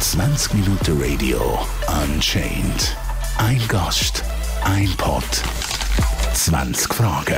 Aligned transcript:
20 0.00 0.54
Minuten 0.54 1.00
Radio 1.00 1.38
Unchained. 2.02 2.96
Ein 3.38 3.60
Gast, 3.68 4.24
ein 4.64 4.88
Pod, 4.96 5.22
20 6.34 6.92
Fragen. 6.92 7.36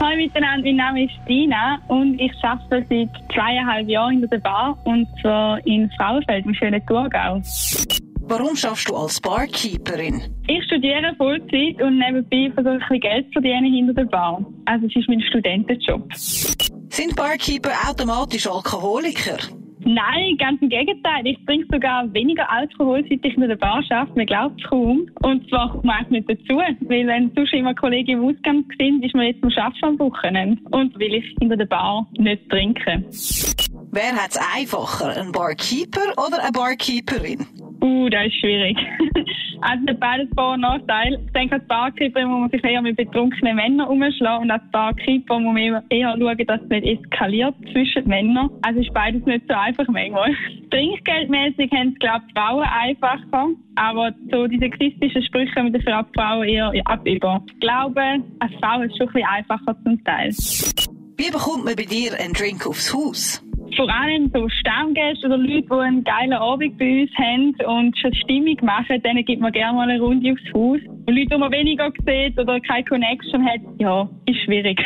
Hallo 0.00 0.16
miteinander, 0.16 0.66
mein 0.66 0.76
Name 0.76 1.04
ist 1.04 1.14
Dina 1.26 1.78
und 1.88 2.20
ich 2.20 2.30
arbeite 2.42 2.84
seit 2.90 3.08
zweieinhalb 3.32 3.88
Jahren 3.88 4.22
in 4.22 4.28
der 4.28 4.38
Bar 4.38 4.78
und 4.84 5.08
zwar 5.22 5.66
in 5.66 5.90
Frauenfeld 5.96 6.44
im 6.44 6.52
schönen 6.52 6.84
Thurgau. 6.84 7.40
Warum 8.26 8.54
schaffst 8.54 8.88
du 8.90 8.96
als 8.96 9.18
Barkeeperin? 9.20 10.22
Ich 10.46 10.64
studiere 10.64 11.14
Vollzeit 11.16 11.80
und 11.80 11.98
nebenbei 11.98 12.50
versuche 12.54 12.76
ich 12.76 12.82
ein 12.82 12.88
bisschen 12.88 13.00
Geld 13.00 13.26
zu 13.26 13.32
verdienen 13.32 13.72
hinter 13.72 13.94
der 13.94 14.04
Bar. 14.04 14.44
Also 14.66 14.86
es 14.86 14.96
ist 14.96 15.08
mein 15.08 15.22
Studentenjob. 15.22 16.12
Sind 16.94 17.16
Barkeeper 17.16 17.72
automatisch 17.90 18.46
Alkoholiker? 18.46 19.36
Nein, 19.80 20.36
ganz 20.38 20.62
im 20.62 20.68
Gegenteil. 20.68 21.26
Ich 21.26 21.44
trinke 21.44 21.66
sogar 21.72 22.04
weniger 22.14 22.48
Alkohol, 22.48 23.02
seit 23.10 23.18
ich 23.24 23.36
in 23.36 23.48
der 23.48 23.56
Bar 23.56 23.82
arbeite. 23.90 24.12
Man 24.14 24.26
glaubt 24.26 24.60
es 24.62 24.70
kaum. 24.70 25.10
Und 25.22 25.48
zwar 25.48 25.72
kommt 25.72 25.84
man 25.84 26.06
nicht 26.10 26.30
dazu. 26.30 26.54
Weil 26.54 27.08
wenn 27.08 27.32
sonst 27.34 27.52
immer 27.52 27.74
Kollegen 27.74 28.12
im 28.12 28.24
Ausgang 28.24 28.64
sind, 28.78 29.04
ist 29.04 29.12
man 29.12 29.26
jetzt 29.26 29.42
am 29.42 29.50
Arbeiten 29.50 29.84
am 29.84 29.98
Wochenende. 29.98 30.62
Und 30.70 30.94
weil 30.94 31.14
ich 31.14 31.36
hinter 31.40 31.56
der 31.56 31.66
Bar 31.66 32.06
nicht 32.16 32.48
trinke. 32.48 33.04
Wer 33.90 34.12
hat 34.12 34.30
es 34.30 34.40
einfacher, 34.54 35.20
ein 35.20 35.32
Barkeeper 35.32 36.12
oder 36.16 36.44
eine 36.44 36.52
Barkeeperin? 36.52 37.44
Uh, 37.82 38.08
das 38.08 38.26
ist 38.26 38.38
schwierig. 38.38 38.78
also 39.64 39.98
beides 39.98 40.28
Vor- 40.34 40.54
und 40.54 40.60
Nachteil. 40.60 41.18
Ich 41.24 41.32
denke, 41.32 41.54
als 41.54 41.66
Barkeeper 41.66 42.26
muss 42.26 42.40
man 42.40 42.50
sich 42.50 42.62
eher 42.62 42.82
mit 42.82 42.96
betrunkenen 42.96 43.56
Männern 43.56 43.88
umschlagen 43.88 44.44
und 44.44 44.50
als 44.50 44.62
Barkeeper 44.70 45.40
muss 45.40 45.54
man 45.54 45.82
eher 45.88 46.16
schauen, 46.18 46.46
dass 46.46 46.60
es 46.60 46.68
nicht 46.68 46.86
eskaliert 46.86 47.54
zwischen 47.72 48.02
den 48.02 48.08
Männern. 48.08 48.50
Also 48.62 48.80
ist 48.80 48.92
beides 48.92 49.24
nicht 49.24 49.46
so 49.48 49.54
einfach 49.54 49.86
manchmal. 49.88 50.34
Trinkgeldmäßig 50.70 51.70
haben 51.72 51.92
es, 51.94 51.98
glaube 51.98 52.24
ich, 52.28 52.34
Frauen 52.34 52.64
einfacher. 52.64 53.48
Aber 53.76 54.12
so 54.30 54.46
die 54.46 54.58
sexistischen 54.58 55.22
Sprüche 55.24 55.62
mit 55.62 55.74
den 55.74 55.82
Frauen 55.82 56.44
eher 56.44 56.72
ab 56.84 57.06
über. 57.06 57.42
Ich 57.46 57.60
glaube, 57.60 58.02
als 58.38 58.52
Frau 58.60 58.82
ist 58.82 58.92
es 58.92 58.98
schon 58.98 59.08
ein 59.08 59.12
bisschen 59.14 59.28
einfacher 59.28 59.76
zum 59.82 60.04
Teil. 60.04 60.30
Wie 61.16 61.30
bekommt 61.30 61.64
man 61.64 61.76
bei 61.76 61.84
dir 61.84 62.18
einen 62.18 62.34
Drink 62.34 62.66
aufs 62.66 62.92
Haus? 62.92 63.43
Vor 63.76 63.88
allem 63.88 64.30
so 64.32 64.48
Stammgäste 64.48 65.26
oder 65.26 65.38
Leute, 65.38 65.66
die 65.68 65.74
einen 65.74 66.04
geilen 66.04 66.32
Abend 66.32 66.78
bei 66.78 67.02
uns 67.02 67.10
haben 67.16 67.54
und 67.66 67.98
schon 67.98 68.14
Stimmung 68.14 68.56
machen, 68.62 69.02
denen 69.02 69.24
gibt 69.24 69.40
man 69.40 69.52
gerne 69.52 69.76
mal 69.76 69.88
eine 69.88 70.00
Runde 70.00 70.32
aufs 70.32 70.54
Haus. 70.54 70.80
Und 71.06 71.08
Leute, 71.08 71.28
die 71.32 71.38
man 71.38 71.52
weniger 71.52 71.92
sieht 72.06 72.38
oder 72.38 72.60
keine 72.60 72.84
Connection 72.84 73.44
hat, 73.44 73.60
ja, 73.78 74.08
ist 74.26 74.40
schwierig. 74.44 74.80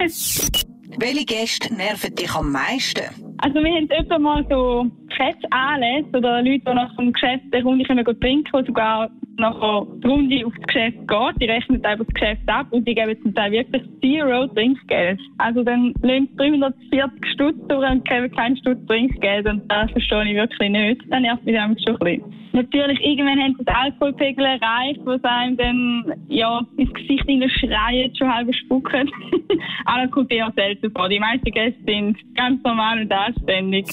Welche 0.98 1.24
Gäste 1.26 1.74
nerven 1.74 2.14
dich 2.14 2.34
am 2.34 2.52
meisten? 2.52 3.04
Also 3.38 3.62
wir 3.62 3.70
haben 3.70 3.90
öfter 3.90 4.18
mal 4.18 4.46
so 4.48 4.86
Geschäftsanlässe 5.08 6.08
oder 6.16 6.42
Leute, 6.42 6.64
die 6.66 6.74
nach 6.74 6.96
dem 6.96 7.12
Geschäft 7.12 7.44
eine 7.52 7.62
Runde 7.62 7.84
können 7.84 8.04
trinken 8.04 8.44
können, 8.44 8.66
sogar 8.66 9.10
nachher 9.38 9.86
die 10.02 10.06
Runde 10.06 10.46
aufs 10.46 10.60
Geschäft 10.66 10.98
geht. 11.06 11.40
Die 11.40 11.46
rechnen 11.46 11.84
einfach 11.84 12.04
das 12.04 12.14
Geschäft 12.14 12.48
ab 12.48 12.66
und 12.70 12.86
die 12.86 12.94
geben 12.94 13.16
zum 13.22 13.34
Teil 13.34 13.52
wirklich 13.52 13.82
Zero 14.00 14.46
Trinkgeld. 14.48 15.20
Also 15.38 15.62
dann 15.62 15.94
lehnt 16.02 16.38
340 16.38 17.26
Stutz 17.32 17.56
durch 17.68 17.90
und 17.90 18.04
geben 18.08 18.30
keinen 18.32 18.56
Stutz 18.56 18.84
Trinkgeld 18.86 19.46
und 19.46 19.70
das 19.70 19.90
verstehe 19.90 20.24
ich 20.24 20.36
wirklich 20.36 20.70
nicht. 20.70 21.02
Dann 21.08 21.22
nervt 21.22 21.44
mich 21.44 21.54
das 21.54 21.82
schon 21.82 21.96
ein 22.00 22.20
bisschen. 22.20 22.46
Natürlich, 22.52 22.98
irgendwann 23.04 23.38
haben 23.38 23.54
sie 23.58 23.64
das 23.64 23.76
Alkoholpegel 23.76 24.46
erreicht, 24.46 25.00
sie 25.04 25.28
einem 25.28 25.56
dann, 25.58 26.12
ja, 26.28 26.62
ins 26.78 26.92
Gesicht 26.94 27.28
schreien, 27.60 28.16
schon 28.16 28.32
halb 28.32 28.54
spucken. 28.54 29.10
Aber 29.84 30.02
das 30.02 30.10
kommt 30.10 30.32
eher 30.32 30.50
selten 30.56 30.90
vor. 30.92 31.08
Die 31.10 31.20
meisten 31.20 31.50
Gäste 31.50 31.82
sind 31.84 32.16
ganz 32.34 32.62
normal 32.62 33.02
und 33.02 33.12
anständig. 33.12 33.86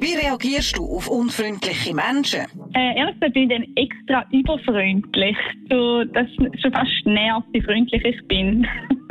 Wie 0.00 0.14
reagierst 0.14 0.76
du 0.76 0.84
auf 0.84 1.08
unfreundliche 1.08 1.94
Menschen? 1.94 2.46
Äh, 2.74 2.98
ehrlich 2.98 3.14
gesagt 3.14 3.34
bin 3.34 3.42
ich 3.44 3.48
dann 3.48 3.66
extra 3.76 4.24
überfreundlich, 4.32 5.36
so 5.70 6.04
dass 6.04 6.26
es 6.28 6.60
schon 6.60 6.72
fast 6.72 7.06
nervt, 7.06 7.46
wie 7.52 7.62
freundlich 7.62 8.04
ich 8.04 8.28
bin. 8.28 8.66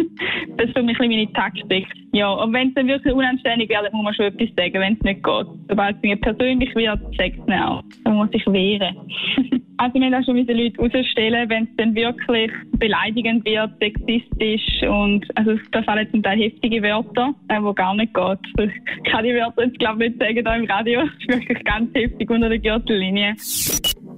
das 0.58 0.68
ist 0.68 0.78
für 0.78 0.84
mich 0.84 0.98
meine 1.00 1.32
Taktik. 1.34 1.88
Ja, 2.12 2.32
und 2.32 2.54
wenn 2.54 2.70
es 2.70 2.74
dann 2.76 2.88
wirklich 2.88 3.14
unanständig 3.14 3.70
wird, 3.70 3.94
muss 3.94 4.04
man 4.04 4.14
schon 4.14 4.26
etwas 4.26 4.50
sagen, 4.56 4.80
wenn 4.80 4.94
es 4.94 5.02
nicht 5.02 5.24
geht. 5.24 5.48
Sobald 5.70 5.96
es 5.98 6.02
mir 6.02 6.16
persönlich 6.18 6.76
wird, 6.76 7.00
sagt 7.18 7.40
es 7.48 7.54
auch. 7.54 7.84
Dann 8.04 8.16
muss 8.16 8.30
ich 8.32 8.46
wehren. 8.48 8.96
also 9.78 9.94
wir 9.96 10.02
müssen 10.02 10.16
auch 10.16 10.26
schon 10.26 10.36
diese 10.36 10.54
Leute 10.54 10.80
rausstellen, 10.80 11.50
wenn 11.50 11.64
es 11.64 11.70
dann 11.78 11.96
wirklich 11.96 12.52
beleidigend 12.78 13.46
wird, 13.46 13.72
sexistisch 13.80 14.84
und 14.84 15.26
also 15.36 15.58
da 15.72 15.84
fallen 15.84 16.10
zum 16.12 16.24
Teil 16.24 16.40
heftige 16.40 16.82
Wörter, 16.82 17.34
äh, 17.48 17.62
wo 17.62 17.74
gar 17.74 17.96
nicht 17.96 18.14
geht. 18.14 18.40
Ich 19.04 19.12
kann 19.12 19.24
die 19.24 19.34
Wörter 19.34 19.66
jetzt 19.66 19.80
glaube 19.80 20.06
ich 20.06 20.12
nicht 20.12 20.22
sagen 20.22 20.44
da 20.44 20.56
im 20.56 20.66
Radio. 20.66 21.02
Das 21.02 21.12
ist 21.20 21.30
wirklich 21.30 21.64
ganz 21.64 21.94
heftig 21.94 22.30
unter 22.30 22.50
der 22.50 22.60
Gürtellinie. 22.60 23.36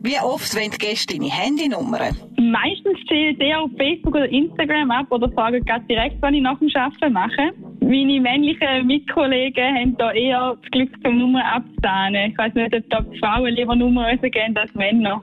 Wie 0.05 0.19
oft 0.21 0.55
wollen 0.55 0.69
die 0.69 0.77
Gäste 0.77 1.17
deine 1.17 1.31
Handynummer? 1.31 1.97
Meistens 2.37 2.99
zählen 3.07 3.35
sie 3.39 3.53
auf 3.55 3.71
Facebook 3.75 4.13
oder 4.13 4.29
Instagram 4.29 4.91
ab 4.91 5.07
oder 5.09 5.31
fragen 5.31 5.65
gerade 5.65 5.83
direkt, 5.85 6.21
was 6.21 6.31
ich 6.31 6.41
nach 6.41 6.59
dem 6.59 6.69
Arbeiten 6.75 7.13
mache. 7.13 7.53
Meine 7.87 8.19
männlichen 8.19 8.87
Mitkollegen 8.87 9.75
haben 9.75 9.95
da 9.97 10.11
eher 10.11 10.57
das 10.59 10.71
Glück, 10.71 10.89
zum 11.03 11.19
Nummer 11.19 11.45
abzuzahlen. 11.53 12.31
Ich 12.31 12.37
weiß 12.37 12.55
nicht, 12.55 12.75
ob 12.75 12.89
da 12.89 13.05
Frauen 13.19 13.53
lieber 13.53 13.75
Nummern 13.75 14.19
geben 14.21 14.57
als 14.57 14.73
Männer. 14.73 15.21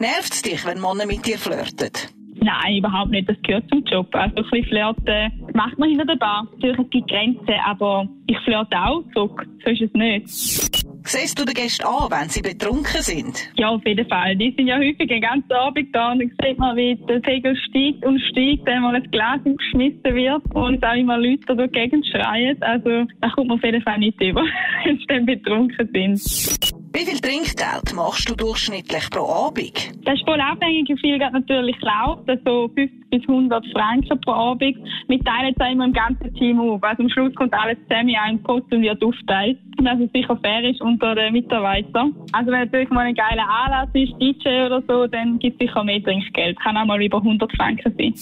Nervt 0.00 0.32
es 0.32 0.42
dich, 0.42 0.66
wenn 0.66 0.80
Männer 0.80 1.06
mit 1.06 1.24
dir 1.24 1.38
flirten? 1.38 1.92
Nein, 2.40 2.78
überhaupt 2.78 3.12
nicht. 3.12 3.28
Das 3.28 3.36
gehört 3.42 3.68
zum 3.68 3.84
Job. 3.84 4.12
Also 4.14 4.34
ein 4.36 4.44
bisschen 4.50 4.64
flirten 4.64 5.50
macht 5.54 5.78
man 5.78 5.90
hinter 5.90 6.06
der 6.06 6.16
Bar. 6.16 6.48
Natürlich 6.54 6.78
es 6.80 6.90
gibt 6.90 7.08
Grenzen, 7.08 7.54
aber 7.64 8.08
ich 8.26 8.38
flirte 8.40 8.76
auch 8.76 9.04
zurück. 9.14 9.46
So 9.64 9.70
ist 9.70 9.82
es 9.82 9.92
nicht. 9.92 10.77
Siehst 11.08 11.38
du 11.38 11.46
den 11.46 11.54
Gästen 11.54 11.86
an, 11.86 12.10
wenn 12.10 12.28
sie 12.28 12.42
betrunken 12.42 13.00
sind? 13.00 13.50
Ja, 13.56 13.70
auf 13.70 13.82
jeden 13.86 14.06
Fall. 14.10 14.36
Die 14.36 14.52
sind 14.54 14.66
ja 14.66 14.76
häufig 14.76 15.08
den 15.08 15.22
ganzen 15.22 15.50
Abend 15.52 15.88
da 15.94 16.12
und 16.12 16.18
dann 16.18 16.30
sieht 16.42 16.58
man, 16.58 16.76
wie 16.76 16.96
der 16.96 17.20
Pegel 17.20 17.56
steigt 17.56 18.04
und 18.04 18.20
steigt, 18.30 18.66
wenn 18.66 18.82
mal 18.82 18.94
ein 18.94 19.10
Glas 19.10 19.40
geschmissen 19.42 20.02
wird 20.04 20.42
und 20.54 20.84
auch 20.84 20.94
immer 20.94 21.16
Leute 21.16 21.40
da 21.46 21.54
durch 21.54 21.72
die 21.72 21.78
Gegend 21.78 22.06
schreien. 22.06 22.60
Also 22.60 23.06
da 23.22 23.30
kommt 23.30 23.48
man 23.48 23.56
auf 23.56 23.64
jeden 23.64 23.80
Fall 23.80 23.98
nicht 23.98 24.20
über, 24.20 24.44
wenn 24.84 24.98
sie 24.98 25.06
dann 25.06 25.24
betrunken 25.24 25.88
sind. 25.94 26.67
Wie 26.92 27.04
viel 27.04 27.20
Trinkgeld 27.20 27.94
machst 27.94 28.28
du 28.30 28.34
durchschnittlich 28.34 29.10
pro 29.10 29.28
Abend? 29.28 29.92
Das 30.04 30.14
ist 30.14 30.24
voll 30.24 30.40
abhängig, 30.40 30.88
wie 30.88 30.98
viel 30.98 31.18
natürlich 31.18 31.76
läuft. 31.80 32.28
Also 32.28 32.68
50 32.74 33.10
bis 33.10 33.22
100 33.28 33.64
Franken 33.72 34.20
pro 34.22 34.32
Abend. 34.32 34.76
Wir 35.08 35.20
teilen 35.20 35.54
es 35.56 35.72
immer 35.72 35.84
im 35.84 35.92
ganzen 35.92 36.34
Team 36.34 36.58
auf. 36.60 36.82
Also 36.82 37.02
am 37.02 37.10
Schluss 37.10 37.34
kommt 37.34 37.52
alles 37.52 37.76
zusammen 37.88 38.08
in 38.08 38.16
einen 38.16 38.42
Pot 38.42 38.64
und 38.72 38.82
wird 38.82 39.02
aufteilt. 39.04 39.58
Dass 39.78 40.00
es 40.00 40.10
sicher 40.12 40.36
fair 40.42 40.64
ist 40.64 40.80
unter 40.80 41.14
den 41.14 41.32
Mitarbeitern. 41.34 42.14
Also 42.32 42.50
wenn 42.50 42.60
natürlich 42.60 42.90
mal 42.90 43.06
ein 43.06 43.14
geiler 43.14 43.46
Anlass 43.48 43.88
ist, 43.92 44.12
DJ 44.20 44.66
oder 44.66 44.82
so, 44.88 45.06
dann 45.06 45.38
gibt 45.38 45.60
es 45.60 45.68
sicher 45.68 45.84
mehr 45.84 46.02
Trinkgeld. 46.02 46.58
Kann 46.60 46.76
auch 46.76 46.86
mal 46.86 47.02
über 47.02 47.18
100 47.18 47.52
Franken 47.56 47.94
sein. 47.96 48.12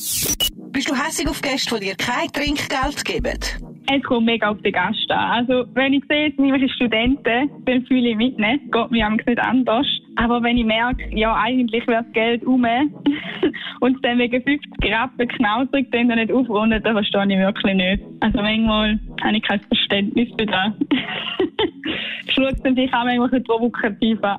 Bist 0.72 0.90
du 0.90 0.94
hässlich 0.94 1.28
auf 1.28 1.40
Gäste, 1.40 1.78
die 1.78 1.86
dir 1.86 1.96
kein 1.96 2.30
Trinkgeld 2.32 3.04
geben? 3.04 3.75
Es 3.92 4.02
kommt 4.02 4.26
mega 4.26 4.50
auf 4.50 4.60
den 4.62 4.72
Gast 4.72 5.10
an. 5.10 5.46
Also, 5.46 5.64
wenn 5.74 5.92
ich 5.92 6.04
sehe, 6.08 6.28
es 6.28 6.36
sind 6.36 6.46
irgendwelche 6.46 6.74
Studenten, 6.74 7.50
dann 7.64 7.86
fühle 7.86 8.10
ich 8.10 8.16
mit, 8.16 8.38
ne? 8.38 8.58
Geht 8.72 8.90
mir 8.90 9.08
nicht 9.10 9.40
anders. 9.40 9.86
Aber 10.16 10.42
wenn 10.42 10.56
ich 10.56 10.64
merke, 10.64 11.08
ja, 11.14 11.34
eigentlich 11.36 11.86
wäre 11.86 12.02
das 12.02 12.12
Geld 12.12 12.44
um 12.44 12.64
und 13.80 14.04
dann 14.04 14.18
wegen 14.18 14.42
50 14.42 14.92
Rappen 14.92 15.28
knausrig 15.28 15.90
dann 15.92 16.08
nicht 16.08 16.32
aufrunden, 16.32 16.82
dann 16.82 16.94
verstehe 16.94 17.24
ich 17.24 17.38
wirklich 17.38 17.74
nicht. 17.74 18.02
Also 18.20 18.40
manchmal 18.40 18.98
habe 19.22 19.36
ich 19.36 19.42
kein 19.42 19.60
Verständnis 19.60 20.28
für 20.38 20.46
das. 20.46 20.72
dann 22.66 22.74
sich 22.74 22.92
auch 22.92 23.04
manchmal 23.04 23.40
provokativ 23.40 24.18
an. 24.22 24.38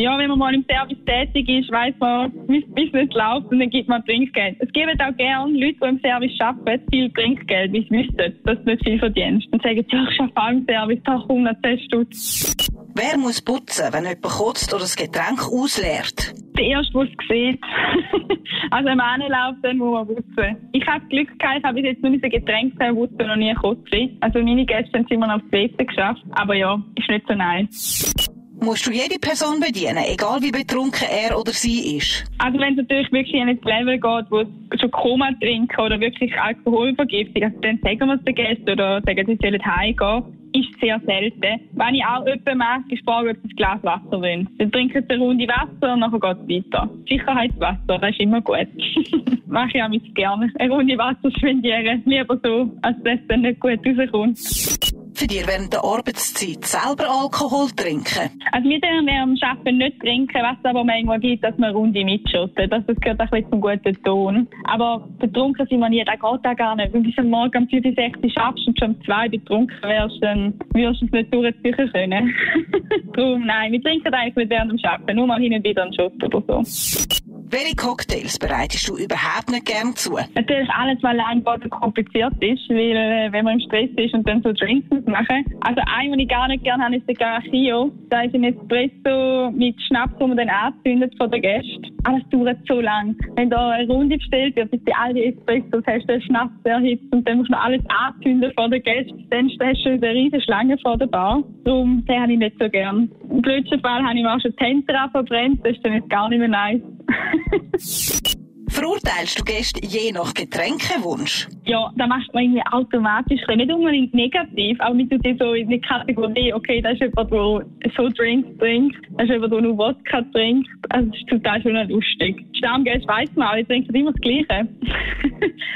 Ja, 0.00 0.18
wenn 0.18 0.28
man 0.28 0.38
mal 0.38 0.54
im 0.54 0.64
Service 0.68 0.98
tätig 1.06 1.48
ist, 1.48 1.70
weiß 1.70 1.94
man, 2.00 2.32
wie 2.48 2.64
es 2.64 2.92
nicht 2.92 3.14
läuft 3.14 3.50
und 3.50 3.60
dann 3.60 3.70
gibt 3.70 3.88
man 3.88 4.04
Trinkgeld. 4.04 4.56
Es 4.58 4.72
geben 4.72 4.98
auch 5.00 5.16
gerne 5.16 5.52
Leute, 5.52 5.78
die 5.80 5.88
im 5.88 6.00
Service 6.00 6.40
arbeiten, 6.40 6.90
viel 6.90 7.10
Trinkgeld, 7.12 7.72
wie 7.72 7.82
sie 7.82 7.90
wüssten, 7.90 8.34
dass 8.44 8.58
du 8.58 8.64
nicht 8.64 8.84
viel 8.84 8.98
verdienst. 8.98 9.46
Dann 9.50 9.60
sagen 9.60 9.84
sie, 9.88 9.96
ja, 9.96 10.06
ich 10.10 10.20
arbeite 10.20 10.40
auch 10.40 10.50
im 10.50 10.66
Service, 10.66 11.00
da 11.04 11.24
komm, 11.26 11.42
noch 11.44 11.60
10 11.62 11.78
Stutz. 11.80 12.56
Wer 12.96 13.18
muss 13.18 13.42
putzen, 13.42 13.92
wenn 13.92 14.04
jemand 14.04 14.22
kotzt 14.22 14.72
oder 14.72 14.82
das 14.82 14.94
Getränk 14.94 15.42
ausleert? 15.50 16.32
Der 16.56 16.64
Erste, 16.64 16.92
der 16.92 17.02
es 17.02 17.28
sieht. 17.28 17.60
also 18.70 18.88
wenn 18.88 18.96
man 18.96 19.20
läuft, 19.20 19.64
dann 19.64 19.78
muss 19.78 19.92
man 19.92 20.06
putzen. 20.06 20.56
Ich 20.72 20.86
habe 20.86 21.04
Glück 21.06 21.36
gehabt, 21.38 21.58
ich 21.58 21.64
habe 21.64 21.74
bis 21.74 21.84
jetzt 21.90 22.02
nur 22.02 22.12
diese 22.12 22.28
Getränke 22.28 22.94
putzen 22.94 23.20
und 23.20 23.26
noch 23.26 23.36
nie 23.36 23.54
kotzen. 23.54 24.16
Also 24.20 24.38
meine 24.40 24.64
Gäste 24.64 24.96
haben 24.96 25.04
es 25.04 25.10
immer 25.10 25.26
noch 25.26 25.36
aufs 25.36 25.50
WC 25.50 25.84
geschafft. 25.84 26.22
Aber 26.32 26.54
ja, 26.54 26.80
ist 26.96 27.10
nicht 27.10 27.26
so 27.26 27.34
nice. 27.34 28.23
Musst 28.64 28.86
du 28.86 28.92
jede 28.92 29.18
Person 29.20 29.60
bedienen, 29.60 29.98
egal 30.10 30.40
wie 30.40 30.50
betrunken 30.50 31.06
er 31.10 31.38
oder 31.38 31.52
sie 31.52 31.98
ist? 31.98 32.24
Also 32.38 32.58
wenn 32.58 32.72
es 32.72 32.76
natürlich 32.78 33.12
wirklich 33.12 33.42
an 33.42 33.48
ein 33.48 33.60
Level 33.62 34.00
geht, 34.00 34.30
wo 34.30 34.40
es 34.40 34.80
schon 34.80 34.90
Koma 34.90 35.32
trinken 35.38 35.78
oder 35.78 36.00
wirklich 36.00 36.32
Alkoholvergiftung, 36.40 37.42
also 37.42 37.60
dann 37.60 37.78
sagen 37.82 38.06
wir 38.08 38.14
es 38.14 38.24
den 38.24 38.34
Gästen 38.34 38.70
oder 38.70 39.02
sagen, 39.02 39.26
sie 39.26 39.36
sollen 39.42 39.66
heimgehen. 39.66 40.24
ist 40.54 40.80
sehr 40.80 40.98
selten. 41.04 41.60
Wenn 41.72 41.94
ich 41.94 42.04
auch 42.06 42.24
jemanden 42.26 42.96
frage, 43.04 43.30
ob 43.30 43.36
sie 43.36 43.48
ein 43.48 43.56
Glas 43.56 43.82
Wasser 43.82 44.22
wollen. 44.22 44.48
Dann 44.58 44.72
trinken 44.72 45.04
sie 45.06 45.14
eine 45.14 45.22
Runde 45.22 45.46
Wasser 45.46 45.92
und 45.92 46.00
dann 46.00 46.10
geht 46.12 46.64
es 46.64 46.72
weiter. 46.72 46.90
Sicherheitswasser, 47.06 47.98
das 47.98 48.10
ist 48.12 48.20
immer 48.20 48.40
gut. 48.40 48.68
Mache 49.46 49.70
ich 49.74 49.82
auch 49.82 49.88
mit 49.90 50.14
gerne. 50.14 50.50
Eine 50.58 50.72
Runde 50.72 50.96
Wasser 50.96 51.30
spendieren. 51.36 52.02
Lieber 52.06 52.40
so, 52.42 52.70
als 52.80 52.96
dass 53.02 53.20
es 53.20 53.28
dann 53.28 53.42
nicht 53.42 53.60
gut 53.60 53.80
rauskommt 53.86 54.93
für 55.18 55.26
dich 55.26 55.46
während 55.46 55.72
der 55.72 55.84
Arbeitszeit 55.84 56.64
selber 56.64 57.08
Alkohol 57.08 57.70
trinken? 57.70 58.30
Also 58.52 58.68
wir 58.68 58.80
dürfen 58.80 59.08
am 59.08 59.36
Arbeiten 59.40 59.78
nicht 59.78 60.00
trinken, 60.00 60.42
was 60.42 60.56
es 60.58 60.64
aber 60.64 60.84
manchmal 60.84 61.20
gibt, 61.20 61.44
dass 61.44 61.56
man 61.58 61.74
Runde 61.74 62.04
mitschottet. 62.04 62.72
Das, 62.72 62.84
das 62.86 62.96
gehört 63.00 63.20
ein 63.20 63.28
bisschen 63.30 63.50
zum 63.50 63.60
guten 63.60 64.02
Ton. 64.04 64.48
Aber 64.64 65.08
betrunken 65.18 65.66
sind 65.66 65.80
wir 65.80 65.88
nie, 65.88 66.04
das 66.04 66.14
geht 66.14 66.24
auch 66.24 66.56
gar 66.56 66.76
nicht. 66.76 66.92
Wenn 66.92 67.04
du 67.04 67.10
am 67.16 67.30
Morgen 67.30 67.62
um 67.62 67.68
4 67.68 67.82
6 67.82 68.32
schaffst 68.32 68.66
und 68.66 68.78
schon 68.78 68.94
um 68.94 69.04
2 69.04 69.28
betrunken 69.28 69.76
wärst, 69.82 70.22
dann 70.22 70.54
wirst 70.72 71.00
du 71.00 71.06
es 71.06 71.12
nicht 71.12 71.34
durchziehen 71.34 71.90
können. 71.92 72.34
Darum, 73.14 73.46
nein, 73.46 73.72
wir 73.72 73.82
trinken 73.82 74.12
eigentlich 74.12 74.36
nicht 74.36 74.50
während 74.50 74.72
dem 74.72 74.78
Arbeiten, 74.84 75.16
nur 75.16 75.26
mal 75.26 75.40
hin 75.40 75.54
und 75.54 75.64
wieder 75.64 75.82
einen 75.82 75.94
Shot 75.94 76.22
oder 76.22 76.42
so. 76.46 77.23
Welche 77.54 77.76
Cocktails 77.76 78.36
bereitest 78.36 78.88
du 78.88 78.96
überhaupt 78.96 79.48
nicht 79.48 79.66
gern 79.66 79.94
zu? 79.94 80.18
Natürlich 80.34 80.68
alles, 80.70 80.98
einfach 81.04 81.56
so 81.62 81.68
kompliziert 81.68 82.34
ist, 82.40 82.68
weil 82.68 82.96
äh, 82.96 83.30
wenn 83.30 83.44
man 83.44 83.60
im 83.60 83.66
Stress 83.68 83.90
ist 83.94 84.12
und 84.12 84.26
dann 84.26 84.42
so 84.42 84.52
Drinks 84.52 84.90
machen. 85.06 85.44
Also 85.60 85.80
einen, 85.86 86.10
den 86.10 86.18
ich 86.18 86.28
gar 86.28 86.48
nicht 86.48 86.64
gerne 86.64 86.82
habe, 86.82 86.96
ist 86.96 87.06
der 87.06 87.14
Garachio. 87.14 87.92
Da 88.10 88.22
ist 88.22 88.34
ein 88.34 88.42
Espresso 88.42 89.52
mit 89.52 89.80
Schnaps, 89.82 90.18
den 90.18 90.30
man 90.30 90.36
dann 90.38 90.48
anzündet 90.48 91.14
von 91.16 91.30
den 91.30 91.42
Gästen. 91.42 91.96
Aber 92.02 92.18
es 92.18 92.28
dauert 92.30 92.58
so 92.66 92.80
lang. 92.80 93.14
Wenn 93.36 93.50
da 93.50 93.70
eine 93.70 93.86
Runde 93.86 94.16
bestellt 94.16 94.56
wird, 94.56 94.72
ist 94.72 94.82
all 95.00 95.14
die 95.14 95.26
Espressos, 95.26 95.84
hast 95.86 96.08
den 96.08 96.22
Schnaps 96.22 96.54
erhitzt 96.64 97.04
und 97.12 97.28
dann 97.28 97.38
musst 97.38 97.50
du 97.50 97.52
noch 97.52 97.62
alles 97.62 97.82
anzünden 97.86 98.50
von 98.56 98.68
den 98.72 98.82
Gästen. 98.82 99.28
Dann 99.30 99.48
hast 99.48 99.84
du 99.84 99.90
eine 99.90 100.10
riesige 100.10 100.42
Schlange 100.42 100.76
vor 100.78 100.98
der 100.98 101.06
Bar. 101.06 101.44
Darum, 101.62 102.04
den 102.04 102.20
habe 102.20 102.32
ich 102.32 102.38
nicht 102.40 102.56
so 102.60 102.68
gern. 102.68 103.12
Im 103.30 103.42
blödsten 103.42 103.78
Fall 103.78 104.02
habe 104.02 104.16
ich 104.16 104.24
mir 104.24 104.34
auch 104.34 104.40
schon 104.40 104.50
die 104.58 104.64
Hände 104.64 105.08
verbrennt. 105.12 105.60
Das 105.62 105.76
ist 105.76 105.84
dann 105.84 105.94
jetzt 105.94 106.10
gar 106.10 106.28
nicht 106.28 106.40
mehr 106.40 106.48
nice. 106.48 106.82
Verurteilst 108.68 109.38
du 109.38 109.44
Gäste 109.44 109.80
je 109.86 110.10
nach 110.10 110.34
Getränkewunsch? 110.34 111.46
Ja, 111.64 111.92
da 111.96 112.06
macht 112.06 112.32
man 112.34 112.44
irgendwie 112.44 112.62
automatisch, 112.72 113.40
nicht 113.46 113.72
unbedingt 113.72 114.12
negativ, 114.14 114.80
aber 114.80 114.94
man 114.94 115.08
tut 115.08 115.22
so 115.38 115.52
in 115.52 115.68
die 115.68 115.80
Kategorie, 115.80 116.52
okay, 116.52 116.80
da 116.80 116.90
ist 116.90 117.00
jemand, 117.00 117.30
der 117.30 117.62
so 117.96 118.08
Drinks 118.08 118.58
trinkt, 118.58 118.96
da 119.16 119.24
ist 119.24 119.30
jemand, 119.30 119.52
der 119.52 119.60
nur 119.60 119.78
Wodka 119.78 120.22
trinkt. 120.32 120.68
Also 120.88 121.08
das 121.10 121.20
ist 121.20 121.28
total 121.28 121.62
schon 121.62 121.88
lustig. 121.88 122.44
Stammgäste 122.56 123.06
weiss 123.06 123.30
man 123.36 123.48
auch, 123.48 123.56
die 123.56 123.64
trinken 123.64 123.94
immer 123.94 124.12
das 124.12 124.20
Gleiche. 124.20 124.48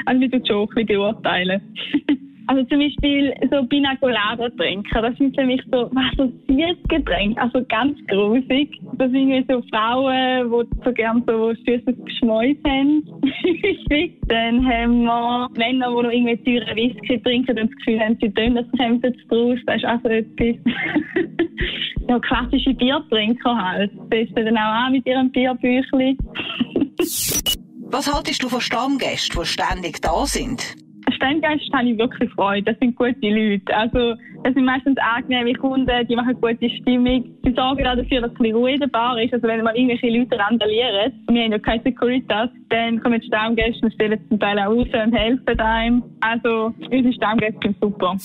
also 0.06 0.20
man 0.20 0.30
tut 0.30 0.48
schon 0.48 0.62
ein 0.62 0.74
bisschen 0.74 0.86
beurteilen. 0.86 1.60
Also 2.48 2.64
zum 2.64 2.78
Beispiel 2.78 3.34
so 3.50 3.62
Pina 3.66 3.94
trinken, 3.96 4.84
das 4.90 5.16
sind 5.18 5.38
für 5.38 5.44
mich 5.44 5.60
so, 5.70 5.90
was 5.92 6.16
so 6.16 6.32
süßes 6.48 6.82
Getränk, 6.88 7.38
also 7.38 7.62
ganz 7.68 7.98
grusig. 8.08 8.80
Das 8.94 9.10
sind 9.10 9.28
irgendwie 9.28 9.52
so 9.52 9.62
Frauen, 9.70 10.50
die 10.50 10.82
so 10.82 10.92
gern 10.94 11.22
so 11.26 11.52
süßes 11.52 11.94
Geschmäus 12.06 12.56
haben. 12.66 13.04
Dann 14.28 14.66
haben 14.66 15.02
wir 15.02 15.48
Männer, 15.58 15.88
die 15.88 16.02
noch 16.02 16.10
irgendwie 16.10 16.36
teuren 16.38 16.74
Whisky 16.74 17.20
trinken 17.22 17.58
und 17.58 17.70
das 17.70 17.76
Gefühl 17.84 18.00
haben, 18.00 18.16
sie 18.18 18.30
tun 18.30 18.54
das 18.54 18.66
jetzt 19.02 19.30
draus. 19.30 19.58
Das 19.66 19.76
ist 19.76 19.84
auch 19.84 20.00
so 20.02 20.08
etwas. 20.08 20.56
ja, 22.08 22.18
klassische 22.18 22.72
Biertrinker 22.72 23.56
halt. 23.56 23.92
Das 24.08 24.28
dann 24.34 24.56
auch 24.56 24.86
an 24.86 24.92
mit 24.92 25.06
ihrem 25.06 25.30
Bierbüchli. 25.30 26.16
Was 27.90 28.12
haltest 28.12 28.42
du 28.42 28.48
von 28.48 28.62
Stammgästen, 28.62 29.38
die 29.38 29.46
ständig 29.46 30.00
da 30.00 30.24
sind? 30.24 30.87
Stammgäste 31.18 31.76
habe 31.76 31.88
ich 31.88 31.98
wirklich 31.98 32.30
Freude. 32.32 32.62
Das 32.62 32.78
sind 32.78 32.96
gute 32.96 33.14
Leute. 33.22 33.76
Also, 33.76 34.14
das 34.44 34.54
sind 34.54 34.64
meistens 34.64 34.96
angenehme 34.98 35.52
Kunden, 35.54 36.06
die 36.06 36.16
machen 36.16 36.40
gute 36.40 36.70
Stimmung. 36.70 37.24
Sie 37.44 37.52
sorgen 37.54 37.86
auch 37.86 37.96
dafür, 37.96 38.22
dass 38.22 38.32
es 38.32 38.40
ein 38.40 38.54
Ruhe 38.54 38.72
in 38.72 38.80
der 38.80 38.86
Bar 38.86 39.20
ist. 39.20 39.34
Also, 39.34 39.46
wenn 39.48 39.62
mal 39.62 39.76
irgendwelche 39.76 40.08
Leute 40.08 40.38
randalieren, 40.38 41.12
wir 41.28 41.42
haben 41.42 41.52
ja 41.52 41.58
keine 41.58 41.82
Securitas, 41.82 42.50
dann 42.68 43.00
kommen 43.00 43.20
die 43.20 43.26
Stammgäste 43.26 43.84
und 43.84 43.92
stellen 43.94 44.20
zum 44.28 44.38
Teil 44.38 44.58
auch 44.60 44.70
raus 44.70 44.88
und 44.92 45.12
helfen 45.12 45.60
einem. 45.60 46.02
Also, 46.20 46.72
unsere 46.90 47.12
Stammgäste 47.12 47.58
sind 47.62 47.76
super. 47.80 48.16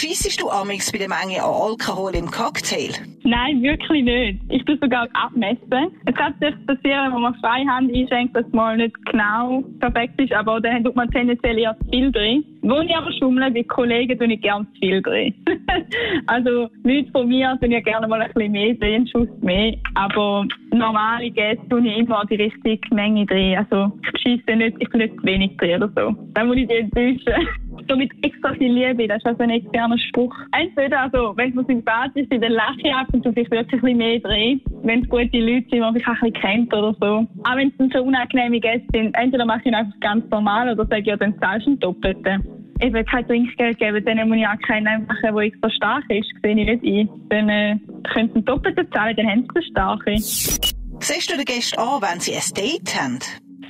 Schießest 0.00 0.40
du 0.40 0.48
amix 0.48 0.92
bei 0.92 0.98
der 0.98 1.08
Menge 1.08 1.42
an 1.42 1.50
Alkohol 1.50 2.14
im 2.14 2.30
Cocktail? 2.30 2.92
Nein, 3.24 3.60
wirklich 3.62 4.04
nicht. 4.04 4.40
Ich 4.48 4.64
tue 4.64 4.78
sogar 4.80 5.08
abmessen. 5.12 5.90
Es 6.06 6.14
kann 6.14 6.34
sich 6.38 6.54
passieren, 6.66 7.12
wenn 7.12 7.22
man 7.22 7.34
Freihand 7.40 7.92
einschenkt, 7.92 8.36
dass 8.36 8.46
es 8.46 8.52
mal 8.52 8.76
nicht 8.76 8.94
genau 9.06 9.64
perfekt 9.80 10.20
ist, 10.20 10.32
aber 10.32 10.60
dann 10.60 10.84
tut 10.84 10.94
man 10.94 11.10
tendenziell 11.10 11.58
eher 11.58 11.76
zu 11.80 11.90
viel 11.90 12.12
drin. 12.12 12.44
Wo 12.62 12.80
ich 12.80 12.94
aber 12.94 13.12
schummle, 13.12 13.50
bei 13.50 13.62
Kollegen 13.62 14.18
tue 14.18 14.32
ich 14.32 14.40
gerne 14.40 14.66
zu 14.74 14.80
viel 14.80 15.02
drin. 15.02 15.34
also 16.26 16.68
Leute 16.84 17.10
von 17.12 17.28
mir 17.28 17.56
tun 17.60 17.70
ja 17.70 17.80
gerne 17.80 18.08
mal 18.08 18.20
ein 18.20 18.32
bisschen 18.32 18.52
mehr 18.52 18.74
drin, 18.74 19.06
Schuss 19.06 19.28
mehr. 19.40 19.74
Aber 19.94 20.46
normale 20.72 21.30
Gäste 21.30 21.68
tue 21.68 21.86
ich 21.86 21.98
immer 21.98 22.24
die 22.30 22.36
richtige 22.36 22.94
Menge 22.94 23.26
drin. 23.26 23.56
Also 23.58 23.92
ich 24.02 24.22
schieße 24.22 24.56
nicht, 24.56 24.76
ich 24.80 24.88
tue 24.88 24.98
nicht 24.98 25.14
zu 25.16 25.24
wenig 25.24 25.56
drin 25.56 25.82
oder 25.82 25.92
so. 25.96 26.14
Dann 26.34 26.48
muss 26.48 26.56
ich 26.56 26.68
die 26.68 26.76
enttäuschen 26.76 27.48
so 27.88 27.96
mit 27.96 28.10
extra 28.22 28.52
viel 28.54 28.72
Liebe. 28.72 29.06
Das 29.06 29.18
ist 29.18 29.26
also 29.26 29.42
ein 29.42 29.50
externer 29.50 29.98
Spruch. 29.98 30.34
Entweder, 30.52 31.02
also, 31.02 31.36
wenn 31.36 31.50
es 31.50 31.54
mir 31.54 31.64
sympathisch 31.64 32.26
ist, 32.30 32.42
dann 32.42 32.52
lache 32.52 32.80
ich 32.82 32.94
ab 32.94 33.06
und 33.12 33.22
zu 33.22 33.32
vielleicht 33.32 33.54
ein 33.54 33.66
bisschen 33.66 33.98
mehr 33.98 34.18
drehen. 34.18 34.60
Wenn 34.82 35.02
es 35.02 35.08
gute 35.08 35.38
Leute 35.38 35.62
sind, 35.62 35.72
die 35.72 35.80
man 35.80 35.94
sich 35.94 36.06
auch 36.06 36.10
ein 36.22 36.32
bisschen 36.32 36.40
kennt 36.40 36.74
oder 36.74 36.94
so. 37.00 37.26
Auch 37.44 37.56
wenn 37.56 37.68
es 37.68 37.92
so 37.92 38.02
unangenehme 38.02 38.60
Gäste 38.60 38.86
sind, 38.92 39.14
entweder 39.14 39.44
mache 39.44 39.60
ich 39.60 39.66
ihn 39.66 39.74
einfach 39.74 39.98
ganz 40.00 40.28
normal 40.30 40.70
oder 40.70 40.86
sage 40.86 41.02
ja 41.02 41.16
dann 41.16 41.38
zahlst 41.38 41.66
du 41.66 41.76
Doppelten. 41.76 42.44
Eben 42.80 43.04
kein 43.06 43.26
Trinkgeld 43.26 43.78
geben, 43.78 44.04
dann 44.04 44.28
muss 44.28 44.38
ich 44.38 44.46
auch 44.46 44.66
keinen 44.66 45.06
machen, 45.06 45.34
der 45.34 45.36
extra 45.36 45.70
stark 45.70 46.04
ist. 46.10 46.28
Sehe 46.42 46.56
ich 46.56 46.80
nicht 46.80 46.84
ein. 46.84 47.08
Dann 47.28 47.48
äh, 47.48 47.76
können 48.12 48.28
sie 48.28 48.34
einen 48.36 48.44
Doppelten 48.44 48.90
zahlen, 48.92 49.16
dann 49.16 49.26
haben 49.26 49.42
sie 49.42 49.56
eine 49.56 49.64
starke. 49.64 50.16
Siehst 50.18 51.30
du 51.30 51.36
den 51.36 51.44
Gästen 51.44 51.78
an, 51.78 52.02
wenn 52.02 52.20
sie 52.20 52.34
ein 52.34 52.54
Date 52.56 52.94
haben? 53.00 53.18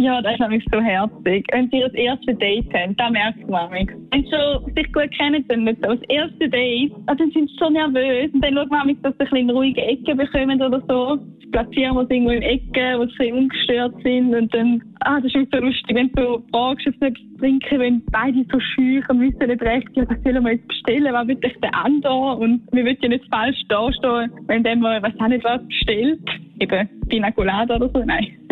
Ja, 0.01 0.23
das 0.23 0.35
ist 0.35 0.41
nämlich 0.41 0.65
so 0.73 0.81
herzig. 0.81 1.45
Wenn 1.51 1.69
sie 1.71 1.81
das 1.81 1.93
erste 1.95 2.33
Date 2.35 2.73
haben, 2.73 2.97
da 2.97 3.11
merkt 3.11 3.49
man 3.49 3.71
mich. 3.71 3.89
Wenn 4.13 4.23
sie 4.23 4.73
sich 4.81 4.93
gut 4.93 5.11
kennen, 5.11 5.45
dann 5.49 5.65
nicht 5.65 5.79
so. 5.83 5.95
Das 5.95 6.03
erste 6.09 6.49
Date, 6.49 6.93
also 7.07 7.25
dann 7.25 7.33
sind 7.33 7.51
sie 7.51 7.57
so 7.59 7.69
nervös. 7.69 8.33
Und 8.33 8.45
dann 8.45 8.55
schaut 8.55 8.71
man 8.71 8.87
mich, 8.87 8.97
dass 9.03 9.15
sie 9.15 9.25
ein 9.25 9.31
bisschen 9.31 9.51
ruhige 9.51 9.83
Ecken 9.83 10.17
bekommen 10.17 10.63
oder 10.63 10.81
so. 10.89 11.19
Platzieren 11.51 11.97
wir 11.97 12.07
sie 12.07 12.15
irgendwo 12.15 12.31
in 12.31 12.43
Ecken, 12.43 12.99
wo 13.01 13.07
sie 13.19 13.33
ungestört 13.33 13.95
sind. 14.05 14.35
Und 14.35 14.55
dann, 14.55 14.83
ah, 15.01 15.21
das 15.21 15.35
ist 15.35 15.51
so 15.51 15.59
lustig, 15.59 15.97
wenn 15.97 16.13
du 16.13 16.45
fragst, 16.53 16.87
ob 16.87 16.95
sie 17.01 17.07
etwas 17.07 17.39
trinken, 17.41 17.81
wenn 17.81 18.03
beide 18.13 18.45
so 18.53 18.61
schüch 18.61 19.09
und 19.09 19.21
wissen 19.21 19.49
nicht 19.49 19.63
recht, 19.63 19.89
ja, 19.95 20.05
was 20.09 20.23
sollen 20.23 20.45
wir 20.45 20.53
jetzt 20.53 20.69
bestellen, 20.69 21.13
was 21.13 21.27
wird 21.27 21.45
euch 21.45 21.59
der 21.61 21.75
andere? 21.75 22.37
Und 22.37 22.63
wir 22.71 22.85
wollen 22.85 22.99
ja 23.01 23.09
nicht 23.09 23.25
falsch 23.31 23.61
dastehen, 23.69 24.31
wenn 24.47 24.63
dann 24.63 24.79
mal, 24.79 25.03
was 25.03 25.19
auch 25.19 25.29
nicht 25.29 25.43
was 25.43 25.67
bestellt. 25.67 26.21
Eben, 26.61 26.89
Pina 27.09 27.33
Colada 27.33 27.77
oder 27.77 27.89
so, 27.93 28.05
nein. 28.05 28.48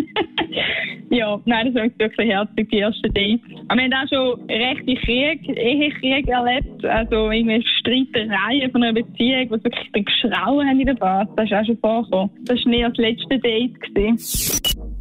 Ja, 1.10 1.40
nein, 1.44 1.72
das 1.72 1.84
ist 1.84 1.98
wirklich 1.98 2.28
herzig, 2.30 2.68
die 2.70 2.78
erste 2.78 3.08
Date. 3.10 3.40
Aber 3.68 3.80
wir 3.80 3.84
haben 3.84 3.92
auch 3.92 4.08
schon 4.08 4.50
rechte 4.50 4.94
Krieg, 4.96 5.48
Ehekrieg 5.48 6.28
erlebt, 6.28 6.84
also 6.84 7.30
irgendwie 7.30 7.64
Streitereien 7.80 8.70
von 8.70 8.82
einer 8.82 8.92
Beziehung, 8.92 9.50
wo 9.50 9.56
sie 9.56 9.64
wirklich 9.64 9.92
den 9.92 10.04
geschrauen 10.04 10.68
haben 10.68 10.80
in 10.80 10.86
der 10.86 10.94
Bar. 10.94 11.28
Das 11.36 11.46
ist 11.46 11.54
auch 11.54 11.66
schon 11.66 11.78
vorgekommen. 11.78 12.30
Das 12.44 12.64
war 12.64 12.70
näher 12.70 12.88
das 12.88 12.98
letzte 12.98 13.38
Date. 13.38 13.80
Gewesen. 13.80 14.18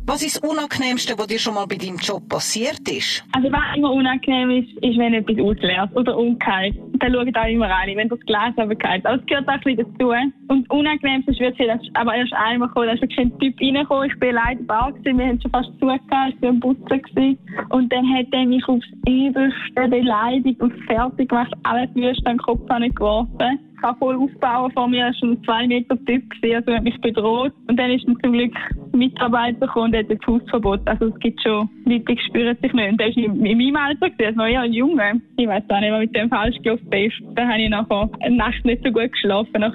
Was 0.07 0.21
ist 0.21 0.35
das 0.35 0.49
Unangenehmste, 0.49 1.17
was 1.17 1.25
dir 1.25 1.39
schon 1.39 1.55
mal 1.55 1.65
bei 1.65 1.77
deinem 1.77 1.97
Job 1.97 2.29
passiert 2.29 2.87
ist? 2.87 3.23
Also 3.31 3.51
was 3.51 3.75
immer 3.75 3.91
unangenehm 3.91 4.51
ist, 4.51 4.71
ist, 4.83 4.99
wenn 4.99 5.15
etwas 5.15 5.39
ausleert 5.39 5.95
oder 5.95 6.15
umkehrt. 6.15 6.75
Dann 6.99 7.13
schauen 7.13 7.35
auch 7.35 7.47
immer 7.47 7.69
rein, 7.69 7.95
wenn 7.95 8.09
das 8.09 8.19
Glas 8.21 8.53
runterfällt. 8.57 9.05
Aber 9.05 9.19
es 9.19 9.25
gehört 9.25 9.47
auch 9.47 9.53
ein 9.53 9.61
bisschen 9.61 9.85
dazu. 9.97 10.11
Und 10.47 10.69
unangenehm 10.69 11.23
ist, 11.27 11.39
wird 11.39 11.59
es 11.59 11.89
aber 11.93 12.15
erst 12.15 12.33
einmal 12.33 12.69
kommen. 12.69 12.87
Da 12.87 12.93
ist 12.93 13.01
wirklich 13.01 13.19
ein 13.19 13.39
Typ 13.39 13.59
reingekommen. 13.59 14.09
Ich 14.09 14.19
bin 14.19 14.37
allein 14.37 14.65
Bar 14.65 14.91
gewesen. 14.91 15.17
Wir 15.17 15.27
haben 15.27 15.41
schon 15.41 15.51
fast 15.51 15.71
zugehört. 15.79 16.01
Ich 16.29 16.41
war 16.41 16.49
am 16.49 16.59
Putzen 16.59 17.01
gewesen. 17.01 17.37
Und 17.69 17.91
dann 17.91 18.13
hat 18.13 18.27
er 18.31 18.45
mich 18.45 18.67
aufs 18.67 18.87
Übelste 19.07 19.87
beleidigt 19.89 20.61
und 20.61 20.73
fertig 20.85 21.29
gemacht. 21.29 21.53
Alles 21.63 21.93
Würste 21.95 22.25
an 22.29 22.37
den 22.37 22.41
Kopf 22.41 22.65
geworfen 22.67 23.59
kann 23.85 23.97
voll 23.97 24.15
aufbauen. 24.15 24.71
Vor 24.71 24.87
mir 24.87 25.05
war 25.05 25.29
ein 25.29 25.43
zwei 25.43 25.67
Meter 25.67 25.97
Typ, 26.05 26.23
also 26.43 26.73
hat 26.73 26.83
mich 26.83 26.99
bedroht. 27.01 27.53
Und 27.67 27.77
dann 27.77 27.91
ist 27.91 28.05
zum 28.05 28.15
Glück 28.15 28.53
ein 28.93 28.99
Mitarbeiter 28.99 29.59
gekommen 29.59 29.93
und 29.93 29.97
hat 29.97 30.09
das 30.09 30.27
Hausverbot. 30.27 30.81
Also 30.85 31.07
es 31.07 31.19
gibt 31.19 31.41
schon 31.41 31.69
Leute, 31.85 32.05
die 32.05 32.19
spüren 32.27 32.57
sich 32.61 32.73
nicht. 32.73 32.91
Und 32.91 32.99
der 32.99 33.07
war 33.07 33.17
in, 33.17 33.45
in 33.45 33.57
meinem 33.57 33.75
Alter, 33.75 34.09
gewesen, 34.09 34.39
also 34.39 34.53
eher 34.53 34.61
ein 34.61 34.73
Junge. 34.73 35.21
Ich 35.37 35.47
weiß 35.47 35.63
auch 35.69 35.79
nicht, 35.79 35.91
was 35.91 35.99
mit 35.99 36.15
dem 36.15 36.29
falsch 36.29 36.57
gelaufen 36.61 36.84
ist. 36.93 37.21
Da 37.35 37.47
habe 37.47 37.61
ich 37.61 37.69
nachher 37.69 38.09
eine 38.21 38.35
Nacht 38.35 38.63
nicht 38.65 38.83
so 38.83 38.91
gut 38.91 39.11
geschlafen 39.11 39.61
nach. 39.61 39.73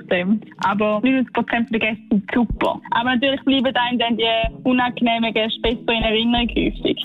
Aber 0.64 0.98
90% 0.98 1.70
der 1.70 1.80
Gäste 1.80 2.02
sind 2.10 2.30
super. 2.34 2.80
Aber 2.90 3.14
natürlich 3.14 3.40
bleiben 3.42 3.74
einem 3.74 3.98
dann 3.98 4.16
die 4.16 4.24
unangenehmen 4.64 5.32
Gäste 5.32 5.60
besser 5.60 5.92
in 5.92 6.02
Erinnerung 6.02 6.48
häufig. 6.48 7.04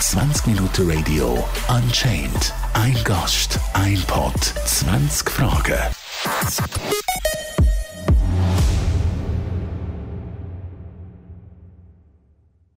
20 0.00 0.46
Minuten 0.46 0.90
Radio 0.90 1.44
Unchained. 1.68 2.54
Ein 2.74 2.96
Gast, 3.04 3.60
ein 3.74 4.02
Pod, 4.06 4.40
20 4.40 5.28
Fragen. 5.28 7.09